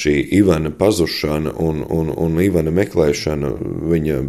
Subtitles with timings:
[0.00, 3.52] šī Ivana pazušana un, un, un Ivana meklēšana,
[3.92, 4.20] viņa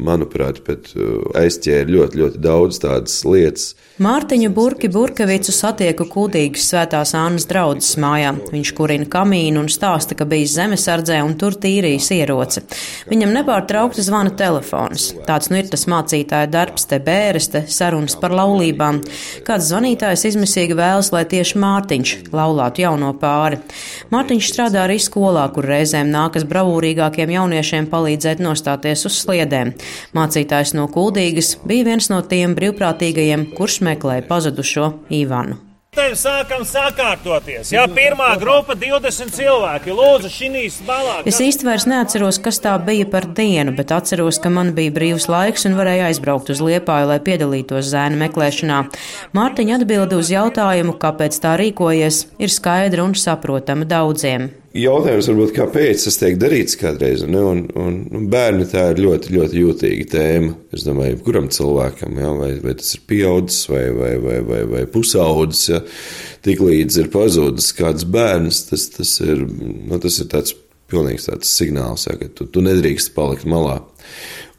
[0.00, 3.72] manuprāt, bet uh, aizķēra ļoti, ļoti daudz tādas lietas.
[4.02, 8.32] Mārtiņu Burki Burkevicu satieku kūdīgas svētās Annas draudzes mājā.
[8.50, 12.62] Viņš kurina kamīnu un stāsta, ka bijis zemesardzē un tur tīrījis ieroci.
[13.10, 15.10] Viņam nepārtraukti zvana telefons.
[15.28, 19.02] Tāds nu ir tas mācītāja darbs, te bēres, te sarunas par laulībām.
[19.44, 23.60] Kāds zvanītājs izmisīgi vēlas, lai tieši Mārtiņš laulātu jauno pāri.
[24.14, 29.76] Mārtiņš strādā arī skolā, kur reizēm nākas bravūrīgākiem jauniešiem palīdzēt nostāties uz sliedēm.
[30.16, 35.60] Mācītājs no Kuldīgas bija viens no tiem brīvprātīgajiem, kurš meklēja pazudušo Ivanu.
[35.92, 37.68] Tev sākam sakārtoties.
[37.74, 39.92] Jā, pirmā grupa- 20 cilvēki.
[39.92, 41.18] Lūdzu, šīs balā.
[41.26, 45.28] Es īsti vairs neatceros, kas tā bija par dienu, bet atceros, ka man bija brīvs
[45.28, 48.88] laiks un varēju aizbraukt uz Liepāju, lai piedalītos zēnu meklēšanā.
[49.34, 56.06] Mārtiņa atbildi uz jautājumu, kāpēc tā rīkojies, ir skaidra un saprotama daudziem jautājums, varbūt, kāpēc
[56.06, 57.24] tas tiek darīts kādreiz.
[57.28, 57.42] Ne?
[57.44, 60.54] Un, un, un bērni tā ir ļoti, ļoti jūtīga tēma.
[60.74, 62.32] Es domāju, kuram cilvēkam, ja?
[62.38, 65.82] vai, vai tas ir pieaudzis vai, vai, vai, vai, vai pusaudzis, ja?
[66.46, 70.56] tik līdz ir pazudis kāds bērns, tas, tas, ir, nu, tas ir tāds
[70.92, 72.18] pilnīgs tāds signāls, ja?
[72.20, 73.80] ka tu, tu nedrīkst palikt malā.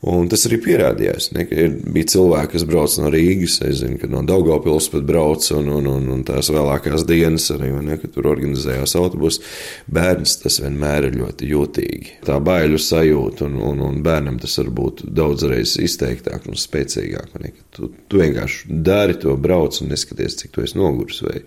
[0.04, 1.30] Un tas arī pierādījās.
[1.32, 5.88] Ne, ir, bija cilvēki, kas brauc no Rīgas, zinu, no Daugopils pat brauc, un, un,
[5.88, 9.40] un, un tās vēlākās dienas arī, ne, kad tur organizējās autobus.
[9.88, 12.18] Bērns tas vienmēr ir ļoti jūtīgi.
[12.28, 17.38] Tā baiļu sajūta, un, un, un bērnam tas var būt daudzreiz izteiktāk un spēcīgāk.
[17.40, 21.46] Ne, tu, tu vienkārši dari to, brauc un neskaties, cik tu esi noguris vai,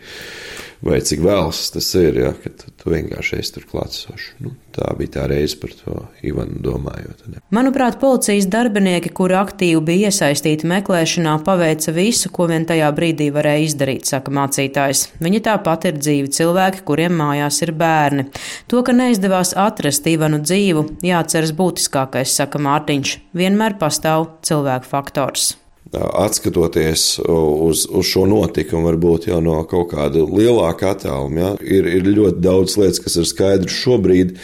[0.84, 4.28] vai cik vēls tas ir, ja, ka tu, tu vienkārši esi tur klātsošs.
[4.44, 5.96] Nu, tā bija tā reize par to
[6.26, 7.24] Ivanu domājot.
[7.32, 7.42] Ne.
[7.54, 13.66] Manuprāt, policijas darbinieki, kuri aktīvi bija iesaistīti meklēšanā, paveica visu, ko vien tajā brīdī varēja
[13.66, 15.06] izdarīt, saka mācītājs.
[15.24, 18.28] Viņi tāpat ir dzīvi cilvēki, kuriem mājās ir bērni.
[18.72, 23.20] To, ka neizdevās atrast Ivanu dzīvu, jāatceras būtiskākais, saka Mārtiņš.
[23.36, 25.54] Vienmēr pastāv cilvēku faktors
[25.94, 31.40] atskatoties uz, uz šo notikumu, varbūt jau no kaut kāda lielāka attāluma.
[31.40, 34.36] Ja, ir, ir ļoti daudz lietas, kas ir skaidrs šobrīd,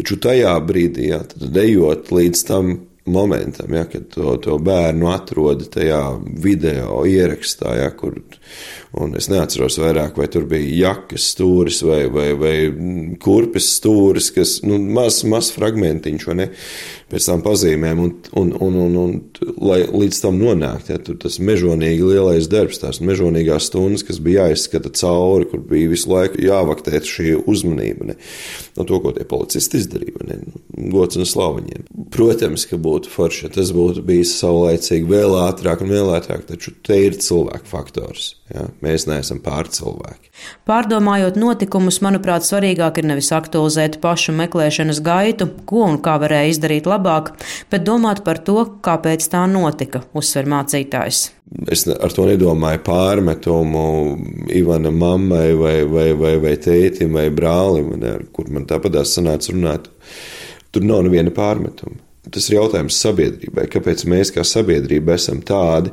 [0.00, 1.22] taču tajā brīdī, ja,
[1.62, 2.74] ejot līdz tam
[3.12, 6.02] momentam, ja, kad to, to bērnu atrod tajā
[6.42, 8.20] video ierakstā, ja, kur,
[9.18, 12.54] es neatceros vairāk, vai tur bija jakas stūris vai, vai, vai
[13.22, 16.48] kurpes stūris, kas, nu, maz, maz fragmentiņš, ne,
[17.08, 21.38] pēc tam pazīmēm, un, un, un, un, un lai līdz tam nonākt, ja, tur tas
[21.40, 27.00] mežonīgi lielais darbs, tās mežonīgās stundas, kas bija jāizskata cauri, kur bija visu laiku jāvaktē
[27.04, 28.18] šī uzmanība, ne,
[28.76, 30.40] no to, ko tie policisti izdarīja, ne,
[30.92, 31.88] gods un slaviņiem.
[32.14, 36.74] Protams, ka būtu forši, ja tas būtu bijis saulēcīgi, vēl ātrāk un vēl ātrāk, taču
[36.82, 38.34] te ir cilvēku faktors.
[38.52, 38.66] Ja?
[38.82, 40.32] Mēs neesam pārcilvēki.
[40.68, 46.88] Pārdomājot notikumus, manuprāt, svarīgāk ir nevis aktualizēt pašu meklēšanas gaitu, ko un kā varēja izdarīt
[46.90, 47.32] labāk,
[47.70, 51.28] bet domāt par to, kāpēc tā notika, uzsver mācītājs.
[51.72, 53.84] Es ar to nedomāju pārmetumu
[54.52, 59.88] Ivana mammai vai, vai, vai, vai tētim vai brālim, ne, kur man tāpat sanāca runāt.
[60.68, 61.96] Tur nav neviena pārmetuma.
[62.34, 63.68] Tas ir jautājums sabiedrībai.
[63.72, 65.92] Kāpēc mēs kā sabiedrība esam tādi,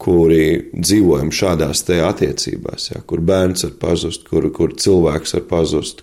[0.00, 6.02] kuri dzīvojam šādās attiecībās, ja, kur bērns var pazust, kur, kur cilvēks var pazust,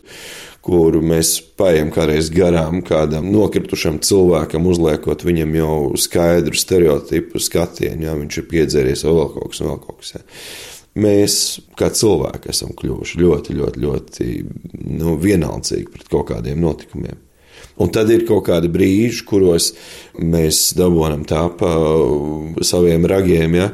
[0.65, 8.17] kur mēs paiem kādreiz garām kādam nokritušam cilvēkam, uzliekot viņam jau skaidru stereotipu skatienu, ja
[8.17, 10.13] viņš ir piedzēries vēl kaut kas, vēl kaut kas.
[10.15, 10.23] Ja.
[11.01, 11.35] Mēs
[11.79, 14.29] kā cilvēki esam kļuvuši ļoti, ļoti, ļoti
[14.99, 17.19] nu, vienaldzīgi pret kaut kādiem notikumiem.
[17.81, 19.71] Un tad ir kaut kādi brīži, kuros
[20.19, 21.71] mēs dabūjam tā pa
[22.65, 23.69] saviem ragiem, ja,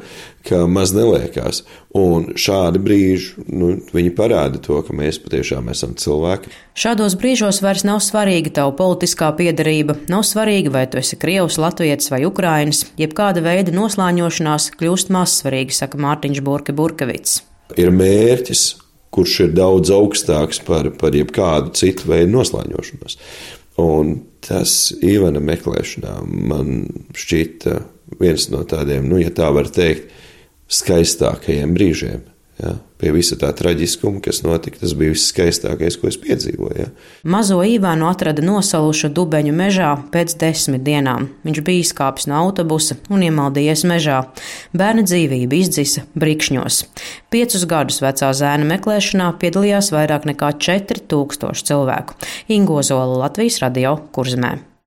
[0.48, 1.64] ka maz neliekās.
[1.98, 6.54] Un šādi brīži nu, viņi parāda to, ka mēs patiešām esam cilvēki.
[6.78, 12.12] Šādos brīžos vairs nav svarīga tava politiskā piedarība, nav svarīgi, vai tu esi Krievs, Latvijas
[12.14, 12.86] vai Ukrainis.
[13.02, 17.42] Jebkāda veida noslāņošanās kļūst mazsvarīga, saka Mārtiņš Burke Burkevits.
[17.76, 18.68] Ir mērķis,
[19.12, 23.18] kurš ir daudz augstāks par, par jebkādu citu veidu noslēņošanos.
[23.82, 24.72] Un tas
[25.06, 26.88] Ivana meklēšanā man
[27.18, 27.76] šķita
[28.22, 30.10] viens no tādiem, nu, ja tā var teikt,
[30.72, 32.24] skaistākajiem brīžiem.
[32.58, 36.78] Ja, pie visa tā traģiskuma, kas notika, tas bija viss skaistākais, ko es piedzīvoju.
[36.82, 36.88] Ja.
[37.30, 41.28] Mazo Ivānu atrada nosalušu dubeņu mežā pēc desmit dienām.
[41.46, 44.24] Viņš bija izkāpis no autobusa un iemaldījies mežā.
[44.74, 46.80] Bērna dzīvība izdzisa brikšņos.
[47.30, 52.18] Piecus gadus vecā zēna meklēšanā piedalījās vairāk nekā 4000 cilvēku.
[52.58, 54.56] Ingo Zola Latvijas radio kurzmē.